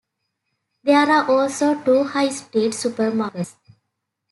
There 0.83 0.97
are 1.11 1.29
also 1.29 1.79
two 1.83 2.05
high-street 2.05 2.71
supermarkets. 2.71 3.53